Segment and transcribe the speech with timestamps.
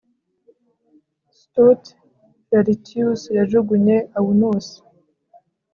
[1.39, 1.83] Stout
[2.51, 4.67] Lartius yajugunye Aunus